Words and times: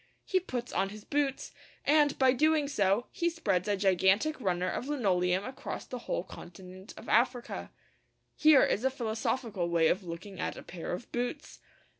He 0.25 0.39
puts 0.39 0.73
on 0.73 0.89
his 0.89 1.03
boots, 1.05 1.51
and, 1.85 2.17
by 2.17 2.33
doing 2.33 2.67
so, 2.67 3.05
he 3.11 3.29
spreads 3.29 3.67
a 3.67 3.77
gigantic 3.77 4.41
runner 4.41 4.67
of 4.67 4.87
linoleum 4.87 5.43
across 5.45 5.85
the 5.85 5.99
whole 6.09 6.23
continent 6.23 6.91
of 6.97 7.07
Africa. 7.07 7.69
Here 8.35 8.63
is 8.63 8.83
a 8.83 8.89
philosophical 8.89 9.69
way 9.69 9.89
of 9.89 10.03
looking 10.03 10.39
at 10.39 10.57
a 10.57 10.63
pair 10.63 10.91
of 10.91 11.11
boots! 11.11 11.59